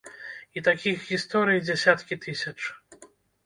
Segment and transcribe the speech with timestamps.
[0.57, 2.59] І такіх гісторый дзясяткі тысяч.